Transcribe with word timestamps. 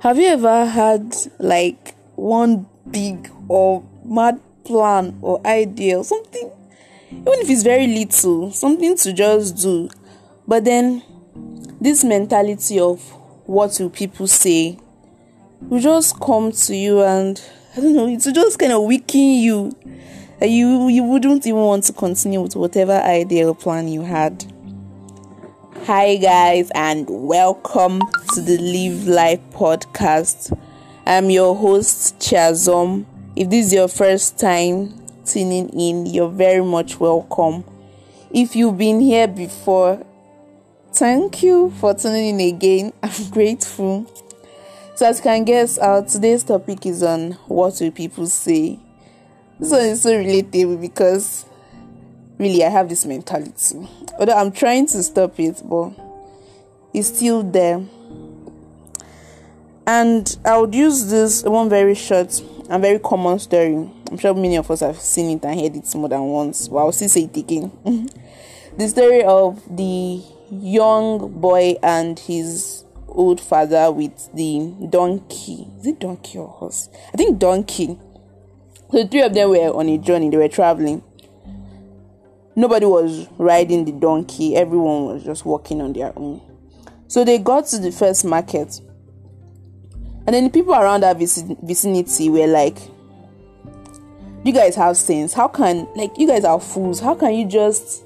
Have 0.00 0.18
you 0.18 0.28
ever 0.28 0.64
had 0.64 1.14
like 1.38 1.94
one 2.16 2.64
big 2.90 3.30
or 3.48 3.84
mad 4.02 4.40
plan 4.64 5.18
or 5.20 5.46
idea 5.46 5.98
or 5.98 6.04
something, 6.04 6.50
even 7.10 7.34
if 7.34 7.50
it's 7.50 7.62
very 7.62 7.86
little, 7.86 8.50
something 8.50 8.96
to 8.96 9.12
just 9.12 9.58
do, 9.58 9.90
but 10.48 10.64
then 10.64 11.02
this 11.82 12.02
mentality 12.02 12.80
of 12.80 13.02
what 13.44 13.76
will 13.78 13.90
people 13.90 14.26
say 14.26 14.78
will 15.60 15.80
just 15.80 16.18
come 16.18 16.50
to 16.50 16.74
you 16.74 17.02
and 17.02 17.42
I 17.76 17.80
don't 17.82 17.94
know, 17.94 18.08
it 18.08 18.20
just 18.20 18.58
kind 18.58 18.72
of 18.72 18.84
weaken 18.84 19.20
you. 19.20 19.76
You 20.40 20.88
you 20.88 21.04
wouldn't 21.04 21.46
even 21.46 21.60
want 21.60 21.84
to 21.84 21.92
continue 21.92 22.40
with 22.40 22.56
whatever 22.56 22.92
idea 22.92 23.46
or 23.46 23.54
plan 23.54 23.86
you 23.86 24.00
had. 24.00 24.50
Hi, 25.92 26.18
guys, 26.18 26.70
and 26.72 27.04
welcome 27.10 28.00
to 28.34 28.40
the 28.40 28.58
Live 28.58 29.08
Life 29.08 29.40
podcast. 29.50 30.56
I'm 31.04 31.30
your 31.30 31.56
host, 31.56 32.16
Chazom. 32.20 33.06
If 33.34 33.50
this 33.50 33.66
is 33.66 33.72
your 33.74 33.88
first 33.88 34.38
time 34.38 34.94
tuning 35.26 35.68
in, 35.70 36.06
you're 36.06 36.28
very 36.30 36.62
much 36.62 37.00
welcome. 37.00 37.64
If 38.30 38.54
you've 38.54 38.78
been 38.78 39.00
here 39.00 39.26
before, 39.26 40.06
thank 40.92 41.42
you 41.42 41.72
for 41.80 41.92
tuning 41.92 42.38
in 42.38 42.54
again. 42.54 42.92
I'm 43.02 43.30
grateful. 43.30 44.06
So, 44.94 45.08
as 45.08 45.18
you 45.18 45.24
can 45.24 45.42
guess, 45.42 45.76
our 45.76 46.04
today's 46.04 46.44
topic 46.44 46.86
is 46.86 47.02
on 47.02 47.32
what 47.48 47.80
will 47.80 47.90
people 47.90 48.28
say. 48.28 48.78
This 49.58 49.72
one 49.72 49.80
is 49.80 50.02
so 50.02 50.12
relatable 50.12 50.80
because 50.80 51.46
really 52.40 52.64
I 52.64 52.70
have 52.70 52.88
this 52.88 53.04
mentality. 53.04 53.86
Although 54.18 54.32
I'm 54.32 54.50
trying 54.50 54.86
to 54.86 55.02
stop 55.02 55.38
it, 55.38 55.62
but 55.62 55.92
it's 56.94 57.08
still 57.08 57.42
there. 57.42 57.84
And 59.86 60.38
I 60.44 60.58
would 60.58 60.74
use 60.74 61.10
this 61.10 61.42
one 61.42 61.68
very 61.68 61.94
short 61.94 62.42
and 62.70 62.82
very 62.82 62.98
common 62.98 63.38
story. 63.38 63.90
I'm 64.10 64.18
sure 64.18 64.34
many 64.34 64.56
of 64.56 64.70
us 64.70 64.80
have 64.80 64.98
seen 64.98 65.36
it 65.36 65.44
and 65.44 65.60
heard 65.60 65.76
it 65.76 65.94
more 65.94 66.08
than 66.08 66.22
once, 66.22 66.68
but 66.68 66.78
I'll 66.78 66.92
still 66.92 67.08
say 67.08 67.24
it 67.24 67.36
again. 67.36 67.70
the 68.76 68.88
story 68.88 69.22
of 69.22 69.62
the 69.76 70.22
young 70.50 71.40
boy 71.40 71.76
and 71.82 72.18
his 72.18 72.84
old 73.08 73.40
father 73.40 73.90
with 73.92 74.32
the 74.32 74.72
donkey. 74.88 75.68
Is 75.80 75.86
it 75.86 76.00
donkey 76.00 76.38
or 76.38 76.48
horse? 76.48 76.88
I 77.12 77.16
think 77.16 77.38
donkey. 77.38 77.98
So 78.90 79.02
the 79.02 79.08
three 79.08 79.22
of 79.22 79.34
them 79.34 79.50
were 79.50 79.72
on 79.74 79.88
a 79.88 79.98
journey, 79.98 80.30
they 80.30 80.36
were 80.36 80.48
traveling 80.48 81.02
nobody 82.60 82.86
was 82.86 83.26
riding 83.38 83.84
the 83.84 83.92
donkey, 83.92 84.56
everyone 84.56 85.06
was 85.06 85.24
just 85.24 85.44
walking 85.44 85.80
on 85.80 85.92
their 85.92 86.12
own. 86.16 86.40
So 87.08 87.24
they 87.24 87.38
got 87.38 87.66
to 87.68 87.78
the 87.78 87.90
first 87.90 88.24
market, 88.24 88.80
and 90.26 90.34
then 90.34 90.44
the 90.44 90.50
people 90.50 90.74
around 90.74 91.02
that 91.02 91.16
vicinity 91.16 92.28
were 92.28 92.46
like, 92.46 92.78
You 94.44 94.52
guys 94.52 94.76
have 94.76 94.96
sense. 94.96 95.32
How 95.32 95.48
can, 95.48 95.88
like, 95.96 96.12
you 96.18 96.26
guys 96.26 96.44
are 96.44 96.60
fools. 96.60 97.00
How 97.00 97.14
can 97.14 97.34
you 97.34 97.46
just, 97.46 98.04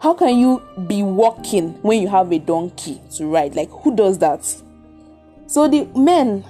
how 0.00 0.14
can 0.14 0.38
you 0.38 0.62
be 0.86 1.02
walking 1.02 1.72
when 1.82 2.00
you 2.00 2.08
have 2.08 2.32
a 2.32 2.38
donkey 2.38 3.00
to 3.16 3.26
ride? 3.26 3.54
Like, 3.54 3.70
who 3.70 3.94
does 3.94 4.18
that? 4.18 4.44
So 5.46 5.68
the 5.68 5.84
men 5.96 6.44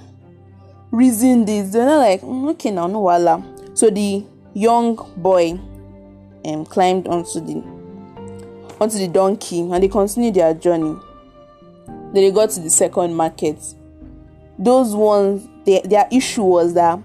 reasoned 0.91 1.47
this. 1.47 1.71
They're 1.71 1.85
not 1.85 1.97
like, 1.97 2.21
mm, 2.21 2.51
Okay, 2.51 2.71
now, 2.71 2.87
no, 2.87 3.01
wala. 3.01 3.43
So 3.73 3.89
the 3.89 4.23
young 4.53 4.95
boy 5.17 5.59
um, 6.45 6.65
climbed 6.65 7.07
onto 7.07 7.39
the 7.39 7.63
onto 8.79 8.97
the 8.97 9.07
donkey 9.07 9.61
and 9.61 9.81
they 9.83 9.87
continued 9.87 10.35
their 10.35 10.53
journey. 10.53 10.97
Then 11.87 12.13
they 12.13 12.31
got 12.31 12.49
to 12.51 12.59
the 12.59 12.69
second 12.69 13.15
market. 13.15 13.57
Those 14.59 14.93
ones, 14.95 15.47
they, 15.65 15.81
their 15.81 16.07
issue 16.11 16.43
was 16.43 16.73
that 16.75 16.99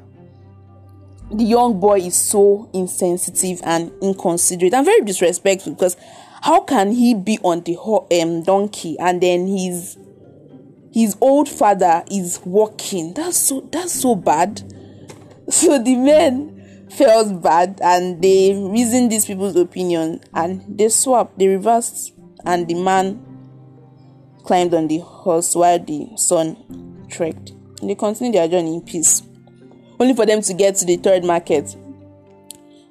the 1.30 1.44
young 1.44 1.78
boy 1.78 1.98
is 2.00 2.16
so 2.16 2.68
insensitive 2.72 3.60
and 3.64 3.92
inconsiderate 4.02 4.74
and 4.74 4.84
very 4.84 5.02
disrespectful 5.02 5.74
because 5.74 5.96
how 6.42 6.60
can 6.60 6.92
he 6.92 7.14
be 7.14 7.38
on 7.42 7.62
the 7.62 7.76
um, 8.22 8.42
donkey 8.42 8.98
and 8.98 9.20
then 9.20 9.46
his 9.46 9.98
his 10.92 11.16
old 11.20 11.48
father 11.48 12.02
is 12.10 12.40
walking? 12.44 13.14
That's 13.14 13.36
so 13.36 13.60
that's 13.72 14.00
so 14.00 14.14
bad. 14.14 14.62
So 15.50 15.82
the 15.82 15.96
men 15.96 16.57
felt 16.90 17.42
bad 17.42 17.80
and 17.82 18.22
they 18.22 18.54
reasoned 18.54 19.12
these 19.12 19.26
people's 19.26 19.56
opinion 19.56 20.20
and 20.34 20.78
they 20.78 20.88
swapped, 20.88 21.38
they 21.38 21.48
reversed, 21.48 22.12
and 22.44 22.66
the 22.68 22.74
man 22.74 23.24
climbed 24.44 24.74
on 24.74 24.88
the 24.88 24.98
horse 24.98 25.54
while 25.54 25.78
the 25.78 26.08
son 26.16 27.06
trekked. 27.10 27.50
And 27.80 27.90
they 27.90 27.94
continued 27.94 28.34
their 28.34 28.48
journey 28.48 28.74
in 28.74 28.80
peace. 28.82 29.22
Only 30.00 30.14
for 30.14 30.26
them 30.26 30.40
to 30.42 30.54
get 30.54 30.76
to 30.76 30.84
the 30.84 30.96
third 30.96 31.24
market. 31.24 31.76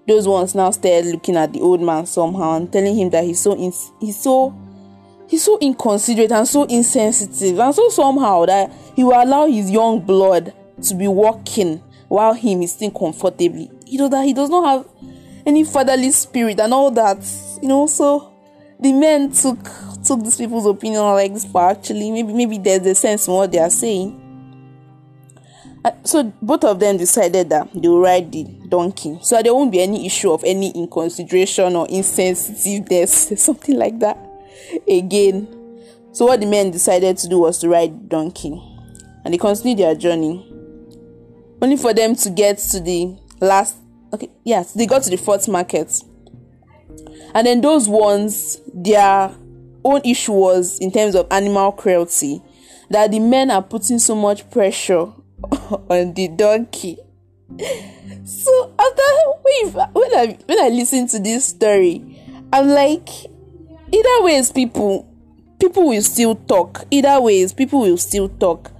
Those 0.08 0.28
ones 0.28 0.56
now 0.56 0.72
started 0.72 1.08
looking 1.08 1.36
at 1.36 1.54
the 1.54 1.62
old 1.62 1.82
man 1.82 2.06
somehow 2.06 2.56
and 2.56 2.72
telling 2.72 2.96
him 2.98 3.10
that 3.10 3.24
he's 3.26 3.42
so 3.42 3.58
ins- 3.58 3.92
he's 4.00 4.18
so 4.18 4.56
he's 5.28 5.44
so 5.44 5.58
inconsiderate 5.60 6.32
and 6.32 6.48
so 6.48 6.64
insensitive 6.64 7.60
and 7.60 7.76
so 7.76 7.90
somehow 7.90 8.46
that 8.46 8.72
he 8.96 9.04
will 9.04 9.22
allow 9.22 9.46
his 9.46 9.70
young 9.70 10.00
blood 10.00 10.54
to 10.82 10.96
be 10.96 11.10
walking 11.10 11.80
while 12.08 12.34
him 12.34 12.62
is 12.62 12.72
still 12.72 12.92
comfortably 12.92 13.70
you 13.88 13.98
know 13.98 14.10
that 14.10 14.26
he 14.26 14.34
does 14.34 14.50
not 14.50 14.66
have 14.66 14.88
any 15.46 15.64
fatherly 15.64 16.12
spirit 16.12 16.60
and 16.60 16.74
all 16.74 16.92
that 16.92 17.18
you 17.62 17.68
know 17.68 17.88
so 17.88 18.34
the 18.80 18.94
men 18.94 19.32
took 19.32 19.58
took 20.04 20.24
these 20.24 20.38
people's 20.38 20.66
opinion 20.66 21.02
like 21.02 21.34
this 21.34 21.46
but 21.46 21.78
actually 21.78 22.12
maybe 22.12 22.34
maybe 22.34 22.58
there's 22.58 22.86
a 22.86 22.96
sense 22.96 23.28
in 23.28 23.34
what 23.34 23.52
they 23.52 23.60
are 23.60 23.70
saying. 23.70 24.24
So 26.04 26.34
both 26.42 26.64
of 26.64 26.80
them 26.80 26.98
decided 26.98 27.50
that 27.50 27.70
they 27.74 27.88
will 27.88 28.02
ride 28.02 28.32
the 28.32 28.44
donkey. 28.68 29.20
So 29.22 29.42
there 29.42 29.54
won't 29.54 29.72
be 29.72 29.82
any 29.82 30.06
issue 30.06 30.32
of 30.32 30.44
any 30.44 30.72
inconsideration 30.72 31.76
or 31.76 31.88
insensitiveness 31.88 33.38
something 33.40 33.78
like 33.78 34.00
that 34.00 34.18
again. 34.88 35.48
So 36.12 36.26
what 36.26 36.42
the 36.42 36.46
men 36.46 36.72
decided 36.72 37.18
to 37.18 37.28
do 37.30 37.40
was 37.40 37.60
to 37.60 37.70
ride 37.70 37.94
the 37.94 38.08
donkey. 38.08 38.62
And 39.24 39.34
they 39.34 39.38
continued 39.38 39.80
their 39.80 39.96
journey. 39.96 40.44
Only 41.62 41.78
for 41.78 41.94
them 41.94 42.16
to 42.16 42.30
get 42.30 42.58
to 42.58 42.80
the 42.80 43.18
last 43.40 43.76
okay 44.14 44.30
yes 44.44 44.74
they 44.74 44.86
got 44.86 45.04
to 45.04 45.10
the 45.10 45.18
fourth 45.18 45.48
market. 45.48 45.92
And 47.34 47.46
then 47.46 47.62
those 47.62 47.88
ones 47.88 48.60
their 48.74 49.32
own 49.84 50.02
issue 50.04 50.34
was 50.34 50.80
in 50.80 50.92
terms 50.92 51.16
of 51.16 51.28
animal 51.32 51.72
cruelty 51.72 52.42
that 52.90 53.12
the 53.12 53.20
men 53.20 53.52
are 53.52 53.62
putting 53.62 54.00
so 54.00 54.16
much 54.16 54.50
pressure 54.50 54.98
on 55.90 56.14
the 56.14 56.30
donkey. 56.36 56.98
So 58.26 58.74
after 58.80 59.02
when 59.94 60.16
i 60.16 60.38
when 60.46 60.60
i 60.60 60.70
listen 60.70 61.08
to 61.08 61.20
this 61.20 61.46
story 61.46 62.04
i'm 62.52 62.68
like 62.68 63.08
either 63.92 64.24
ways 64.24 64.52
people 64.52 65.08
people 65.60 65.88
will 65.88 66.02
still 66.02 66.36
talk 66.36 66.84
either 66.92 67.20
ways 67.22 67.54
people 67.54 67.82
will 67.82 67.98
still 67.98 68.30
talk. 68.30 68.72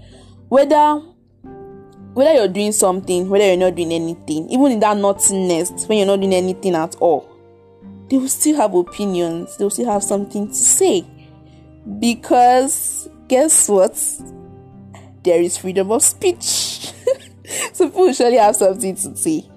Whether 0.50 1.02
whether 2.18 2.34
you're 2.34 2.48
doing 2.48 2.72
something, 2.72 3.30
whether 3.30 3.46
you're 3.46 3.58
not 3.58 3.76
doing 3.76 3.94
anything, 3.94 4.50
even 4.50 4.72
in 4.72 4.80
that 4.80 4.98
nothingness, 4.98 5.86
when 5.86 6.00
you're 6.00 6.08
not 6.08 6.20
doing 6.20 6.34
anything 6.34 6.74
at 6.74 6.96
all, 6.96 7.30
they 8.10 8.18
will 8.18 8.28
still 8.28 8.56
have 8.58 8.74
opinions, 8.74 9.56
they 9.56 9.64
will 9.64 9.70
still 9.70 9.86
have 9.86 10.02
something 10.02 10.48
to 10.48 10.56
say. 10.56 11.06
Because 12.00 13.08
guess 13.28 13.70
what? 13.70 13.94
There 15.22 15.40
is 15.40 15.60
freedom 15.60 15.92
of 15.92 16.02
speech. 16.02 16.42
so 17.74 17.86
people 17.86 18.12
surely 18.14 18.38
have 18.38 18.56
something 18.56 18.96
to 18.96 19.16
say. 19.16 19.48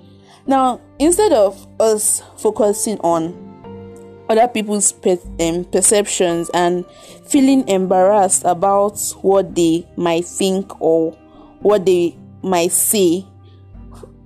Now, 0.46 0.82
instead 0.98 1.32
of 1.32 1.66
us 1.80 2.22
focusing 2.36 2.98
on 2.98 4.26
other 4.28 4.48
people's 4.48 4.92
pe- 4.92 5.16
um, 5.40 5.64
perceptions 5.64 6.50
and 6.52 6.84
feeling 7.26 7.66
embarrassed 7.68 8.42
about 8.44 9.00
what 9.22 9.54
they 9.54 9.88
might 9.96 10.26
think 10.26 10.78
or 10.78 11.12
what 11.62 11.86
they 11.86 12.18
might 12.42 12.72
say. 12.72 13.26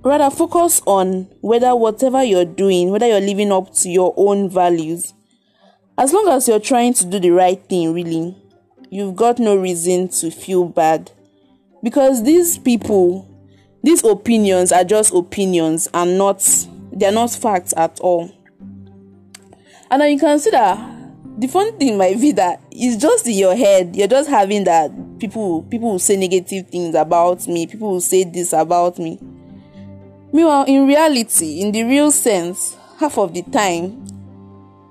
Rather, 0.03 0.29
focus 0.29 0.81
on 0.85 1.23
whether 1.41 1.75
whatever 1.75 2.23
you're 2.23 2.45
doing, 2.45 2.91
whether 2.91 3.07
you're 3.07 3.19
living 3.19 3.51
up 3.51 3.73
to 3.73 3.89
your 3.89 4.13
own 4.15 4.49
values. 4.49 5.13
As 5.97 6.13
long 6.13 6.27
as 6.29 6.47
you're 6.47 6.59
trying 6.59 6.93
to 6.93 7.05
do 7.05 7.19
the 7.19 7.31
right 7.31 7.61
thing, 7.67 7.93
really, 7.93 8.35
you've 8.89 9.15
got 9.15 9.39
no 9.39 9.55
reason 9.55 10.09
to 10.09 10.29
feel 10.29 10.65
bad. 10.65 11.11
Because 11.81 12.23
these 12.23 12.57
people, 12.57 13.27
these 13.83 14.03
opinions 14.03 14.71
are 14.71 14.83
just 14.83 15.13
opinions 15.13 15.87
and 15.93 16.17
not, 16.17 16.67
they're 16.91 17.11
not 17.11 17.31
facts 17.31 17.73
at 17.75 17.99
all. 17.99 18.31
And 19.89 20.01
then 20.01 20.11
you 20.11 20.19
consider 20.19 20.77
the 21.37 21.47
fun 21.47 21.77
thing 21.77 21.97
might 21.97 22.19
be 22.19 22.31
that 22.33 22.61
it's 22.71 23.01
just 23.01 23.27
in 23.27 23.33
your 23.33 23.55
head. 23.55 23.95
You're 23.95 24.07
just 24.07 24.29
having 24.29 24.63
that 24.65 24.91
people 25.27 25.63
people 25.63 25.91
will 25.91 25.99
say 25.99 26.17
negative 26.17 26.67
things 26.69 26.95
about 26.95 27.47
me. 27.47 27.67
People 27.67 27.91
will 27.91 28.01
say 28.01 28.23
this 28.23 28.53
about 28.53 28.99
me. 28.99 29.19
Meanwhile, 30.31 30.65
in 30.65 30.87
reality, 30.87 31.61
in 31.61 31.71
the 31.71 31.83
real 31.83 32.11
sense, 32.11 32.75
half 32.99 33.17
of 33.17 33.33
the 33.33 33.41
time, 33.43 34.05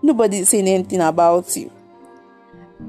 nobody 0.02 0.38
is 0.38 0.48
saying 0.48 0.68
anything 0.68 1.00
about 1.00 1.54
you. 1.56 1.70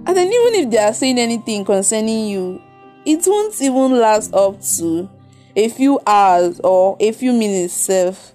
And 0.08 0.16
then 0.18 0.28
even 0.28 0.56
if 0.56 0.72
they 0.72 0.78
are 0.78 0.94
saying 0.94 1.20
anything 1.20 1.66
concerning 1.66 2.28
you, 2.28 2.62
it 3.06 3.24
won't 3.28 3.60
even 3.62 4.00
last 4.00 4.34
up 4.34 4.62
to 4.78 5.10
a 5.56 5.70
few 5.70 6.00
hours 6.08 6.60
or 6.64 6.98
a 7.00 7.12
few 7.12 7.32
minutes 7.32 7.74
self 7.74 8.34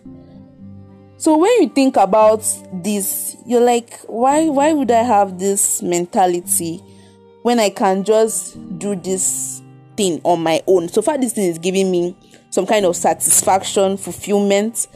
so 1.18 1.36
when 1.36 1.50
you 1.60 1.68
think 1.68 1.96
about 1.98 2.42
this 2.72 3.36
you're 3.44 3.60
like 3.60 4.00
why 4.06 4.48
why 4.48 4.72
would 4.72 4.90
i 4.90 5.02
have 5.02 5.38
this 5.38 5.82
mentality 5.82 6.82
when 7.42 7.58
i 7.58 7.70
can 7.70 8.04
just 8.04 8.56
do 8.78 8.94
this 8.96 9.62
thing 10.00 10.18
on 10.24 10.42
my 10.42 10.62
own. 10.66 10.88
So 10.88 11.02
far 11.02 11.18
this 11.18 11.34
thing 11.34 11.44
is 11.50 11.58
giving 11.58 11.90
me 11.90 12.16
some 12.48 12.66
kind 12.66 12.86
of 12.86 12.96
satisfaction 12.96 13.98
fulfillment 13.98 14.88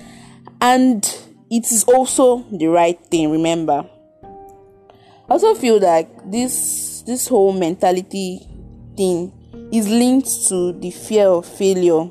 and 0.62 1.04
it 1.50 1.70
is 1.70 1.84
also 1.84 2.42
the 2.50 2.68
right 2.68 2.98
thing 3.06 3.30
remember. 3.30 3.84
I 4.22 5.32
also 5.32 5.54
feel 5.54 5.78
like 5.78 6.30
this 6.30 7.02
this 7.02 7.28
whole 7.28 7.52
mentality 7.52 8.40
thing 8.96 9.30
is 9.70 9.88
linked 9.88 10.48
to 10.48 10.72
the 10.72 10.90
fear 10.90 11.28
of 11.28 11.44
failure 11.44 12.10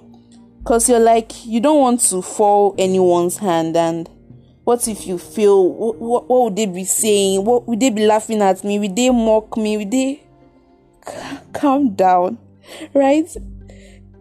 because 0.59 0.87
you're 0.87 0.99
like 0.99 1.45
you 1.47 1.59
don't 1.59 1.79
want 1.79 1.99
to 2.01 2.21
fall 2.21 2.75
anyone's 2.77 3.37
hand 3.37 3.75
and 3.75 4.07
what 4.63 4.87
if 4.87 5.05
you 5.07 5.17
fail? 5.17 5.69
What, 5.71 5.97
what, 5.99 6.29
what 6.29 6.43
would 6.43 6.55
they 6.55 6.65
be 6.65 6.85
saying? 6.85 7.43
What 7.43 7.67
would 7.67 7.79
they 7.79 7.89
be 7.89 8.05
laughing 8.05 8.41
at 8.41 8.63
me? 8.63 8.79
Would 8.79 8.95
they 8.95 9.09
mock 9.09 9.57
me? 9.57 9.77
Would 9.77 9.91
they 9.91 10.23
calm 11.53 11.95
down 11.95 12.37
right? 12.93 13.29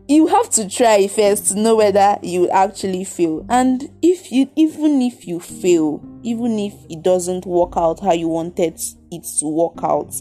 You 0.09 0.27
have 0.27 0.51
to 0.51 0.69
try 0.69 1.07
first 1.07 1.49
to 1.49 1.59
know 1.59 1.77
whether 1.77 2.19
you 2.23 2.51
actually 2.51 3.05
fail. 3.05 3.47
And 3.49 3.89
if 4.03 4.33
you 4.33 4.51
even 4.57 5.01
if 5.01 5.27
you 5.27 5.41
fail 5.41 6.05
even 6.23 6.59
if 6.59 6.75
it 6.91 7.03
doesn't 7.03 7.47
work 7.47 7.73
out 7.77 8.01
how 8.01 8.13
you 8.13 8.29
wanted 8.29 8.81
it 9.11 9.25
to 9.39 9.47
work 9.47 9.83
out 9.83 10.15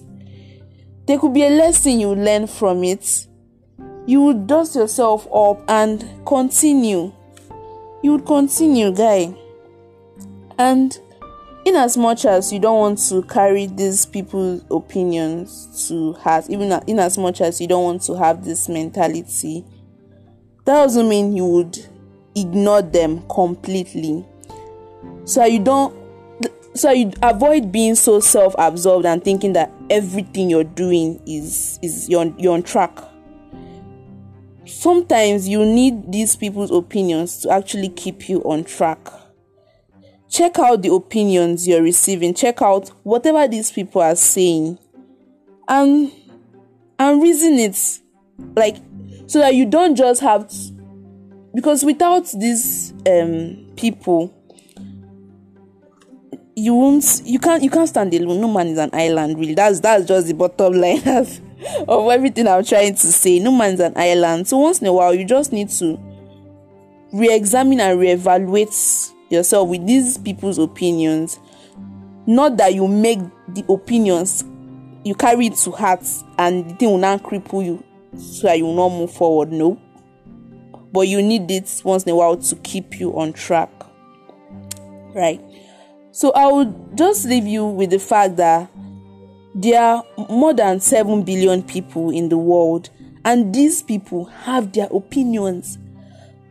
there 1.05 1.19
could 1.19 1.33
be 1.33 1.43
a 1.43 1.49
lesson 1.49 1.99
you 1.99 2.13
learn 2.13 2.47
from 2.47 2.83
it. 2.83 3.27
You 4.05 4.21
would 4.21 4.47
dust 4.47 4.75
yourself 4.75 5.27
up 5.33 5.63
and 5.67 6.03
continue. 6.25 7.11
You 8.01 8.13
would 8.13 8.25
continue, 8.25 8.93
guy. 8.93 9.35
And 10.61 10.95
in 11.65 11.75
as 11.75 11.97
much 11.97 12.23
as 12.23 12.53
you 12.53 12.59
don't 12.59 12.77
want 12.77 12.99
to 13.09 13.23
carry 13.23 13.65
these 13.65 14.05
people's 14.05 14.63
opinions 14.69 15.87
to 15.87 16.13
heart, 16.13 16.51
even 16.51 16.71
in 16.85 16.99
as 16.99 17.17
much 17.17 17.41
as 17.41 17.59
you 17.59 17.65
don't 17.65 17.83
want 17.83 18.03
to 18.03 18.13
have 18.15 18.45
this 18.45 18.69
mentality, 18.69 19.65
that 20.65 20.75
doesn't 20.75 21.09
mean 21.09 21.35
you 21.35 21.47
would 21.47 21.79
ignore 22.35 22.83
them 22.83 23.27
completely. 23.27 24.23
So 25.25 25.45
you 25.45 25.63
don't 25.63 25.97
so 26.75 26.91
you 26.91 27.11
avoid 27.23 27.71
being 27.71 27.95
so 27.95 28.19
self-absorbed 28.19 29.07
and 29.07 29.23
thinking 29.23 29.53
that 29.53 29.71
everything 29.89 30.47
you're 30.47 30.63
doing 30.63 31.19
is 31.25 31.79
is 31.81 32.07
you're, 32.07 32.31
you're 32.37 32.53
on 32.53 32.61
track 32.61 32.99
sometimes 34.65 35.47
you 35.47 35.65
need 35.65 36.11
these 36.11 36.35
people's 36.35 36.71
opinions 36.71 37.41
to 37.41 37.49
actually 37.49 37.89
keep 37.89 38.29
you 38.29 38.41
on 38.43 38.63
track. 38.63 38.99
Check 40.31 40.57
out 40.59 40.81
the 40.81 40.93
opinions 40.93 41.67
you're 41.67 41.83
receiving, 41.83 42.33
check 42.33 42.61
out 42.61 42.87
whatever 43.03 43.47
these 43.47 43.69
people 43.69 44.01
are 44.01 44.15
saying, 44.15 44.79
and 45.67 46.11
and 46.97 47.21
reason 47.21 47.59
it. 47.59 47.99
Like 48.55 48.77
so 49.27 49.39
that 49.39 49.53
you 49.55 49.65
don't 49.65 49.95
just 49.95 50.21
have 50.21 50.47
to, 50.47 50.55
because 51.53 51.83
without 51.83 52.31
these 52.31 52.93
um 53.05 53.67
people 53.75 54.33
you 56.55 56.75
won't 56.75 57.21
you 57.25 57.39
can't 57.39 57.63
you 57.63 57.69
can't 57.69 57.89
stand 57.89 58.13
alone. 58.13 58.39
No 58.39 58.47
man 58.47 58.67
is 58.67 58.77
an 58.77 58.89
island 58.93 59.37
really. 59.39 59.53
That's 59.53 59.79
that's 59.79 60.05
just 60.05 60.27
the 60.27 60.33
bottom 60.33 60.73
line 60.73 61.05
of 61.87 62.11
everything 62.11 62.47
I'm 62.47 62.63
trying 62.63 62.95
to 62.95 63.07
say. 63.11 63.39
No 63.39 63.51
man's 63.51 63.79
an 63.79 63.93
island. 63.95 64.47
So 64.47 64.57
once 64.57 64.79
in 64.79 64.87
a 64.87 64.93
while, 64.93 65.13
you 65.13 65.25
just 65.25 65.51
need 65.51 65.69
to 65.69 65.99
re-examine 67.13 67.79
and 67.79 67.99
re-evaluate 67.99 68.73
yourself 69.31 69.69
with 69.69 69.85
these 69.87 70.17
people's 70.17 70.57
opinions. 70.57 71.39
Not 72.27 72.57
that 72.57 72.73
you 72.73 72.87
make 72.87 73.19
the 73.47 73.65
opinions 73.67 74.43
you 75.03 75.15
carry 75.15 75.47
it 75.47 75.55
to 75.55 75.71
heart 75.71 76.05
and 76.37 76.69
the 76.69 76.75
thing 76.75 76.89
will 76.89 76.97
not 76.97 77.23
cripple 77.23 77.65
you 77.65 77.83
so 78.17 78.47
that 78.47 78.57
you 78.57 78.65
will 78.65 78.75
not 78.75 78.89
move 78.89 79.11
forward. 79.11 79.51
No. 79.51 79.79
But 80.91 81.07
you 81.07 81.21
need 81.23 81.49
it 81.49 81.81
once 81.83 82.03
in 82.03 82.11
a 82.11 82.15
while 82.15 82.37
to 82.37 82.55
keep 82.57 82.99
you 82.99 83.17
on 83.17 83.33
track. 83.33 83.69
Right. 85.15 85.41
So 86.11 86.31
I 86.31 86.51
would 86.51 86.97
just 86.97 87.25
leave 87.25 87.47
you 87.47 87.65
with 87.65 87.89
the 87.89 87.99
fact 87.99 88.35
that 88.37 88.69
there 89.55 89.81
are 89.81 90.03
more 90.29 90.53
than 90.53 90.79
7 90.79 91.23
billion 91.23 91.63
people 91.63 92.09
in 92.11 92.29
the 92.29 92.37
world, 92.37 92.89
and 93.25 93.53
these 93.53 93.81
people 93.81 94.25
have 94.25 94.71
their 94.73 94.87
opinions. 94.91 95.77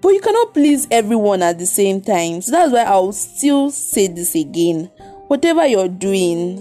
But 0.00 0.08
you 0.11 0.20
cannot 0.20 0.55
please 0.55 0.87
everyone 0.91 1.43
at 1.43 1.58
the 1.58 1.67
same 1.67 2.00
time. 2.00 2.41
So 2.43 2.52
that's 2.52 2.73
why 2.73 2.82
I'll 2.82 3.12
still 3.12 3.70
say 3.70 4.06
this 4.06 4.35
again. 4.35 4.91
Whatever 5.29 5.67
you're 5.67 5.88
doing, 5.88 6.58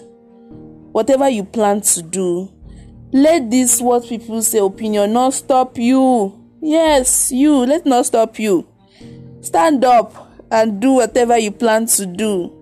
whatever 0.92 1.30
you 1.30 1.44
plan 1.44 1.82
to 1.82 2.02
do, 2.02 2.52
let 3.12 3.50
this 3.50 3.82
what 3.82 4.06
people 4.08 4.42
say 4.42 4.60
opinion 4.60 5.14
not 5.14 5.34
stop 5.34 5.78
you. 5.78 6.36
Yes, 6.62 7.32
you, 7.32 7.56
let 7.66 7.86
not 7.86 8.06
stop 8.06 8.38
you. 8.38 8.68
Stand 9.42 9.84
up 9.86 10.32
and 10.52 10.82
do 10.82 10.94
whatever 10.94 11.38
you 11.38 11.52
plan 11.52 11.86
to 11.86 12.06
do 12.06 12.60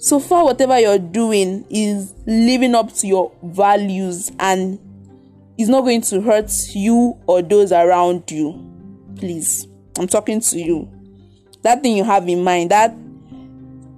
so 0.00 0.18
far 0.18 0.44
whatever 0.44 0.80
you're 0.80 0.98
doing 0.98 1.66
is 1.68 2.14
living 2.26 2.74
up 2.74 2.90
to 2.90 3.06
your 3.06 3.30
values 3.42 4.32
and 4.40 4.78
is 5.58 5.68
not 5.68 5.82
going 5.82 6.00
to 6.00 6.22
hurt 6.22 6.50
you 6.74 7.18
or 7.26 7.42
those 7.42 7.70
around 7.70 8.28
you 8.30 8.66
please 9.16 9.66
i'm 9.98 10.06
talking 10.06 10.40
to 10.40 10.58
you. 10.58 10.88
That 11.62 11.82
thing 11.82 11.96
you 11.96 12.04
have 12.04 12.28
in 12.28 12.42
mind 12.42 12.70
that 12.70 12.94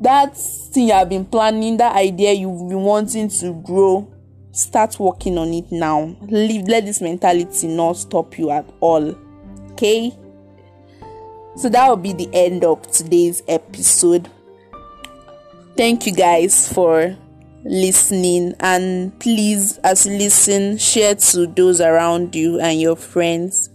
that 0.01 0.37
thing 0.37 0.89
you 0.89 0.93
have 0.93 1.09
been 1.09 1.25
planning 1.25 1.77
that 1.77 1.95
idea 1.95 2.33
you've 2.33 2.69
been 2.69 2.83
wanting 2.83 3.29
to 3.29 3.53
grow 3.63 4.13
start 4.53 4.99
working 5.01 5.39
on 5.39 5.53
it 5.53 5.71
now. 5.73 6.15
Leave 6.23 6.69
let 6.69 6.85
this 6.85 7.01
mentality 7.01 7.67
not 7.69 7.97
stop 7.97 8.39
you 8.39 8.51
at 8.51 8.69
all. 8.81 9.17
Okay? 9.73 10.17
So 11.57 11.69
that 11.69 11.89
will 11.89 11.97
be 11.97 12.13
the 12.13 12.31
end 12.33 12.65
of 12.65 12.83
today's 12.91 13.43
episode. 13.49 14.31
Thank 15.77 16.07
you 16.07 16.13
guys 16.13 16.73
for 16.73 17.17
listening. 17.65 18.55
And 18.61 19.19
please 19.21 19.79
as 19.79 20.07
you 20.07 20.17
listen 20.17 20.77
share 20.79 21.15
to 21.15 21.47
those 21.47 21.81
around 21.81 22.35
you 22.35 22.61
and 22.61 22.81
your 22.81 22.97
friends. 22.97 23.71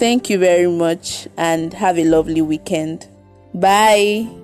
Thank 0.00 0.30
you 0.30 0.38
very 0.38 0.66
much 0.66 1.28
and 1.36 1.74
have 1.74 1.98
a 1.98 2.04
lovely 2.04 2.40
weekend. 2.40 3.06
Bye. 3.52 4.39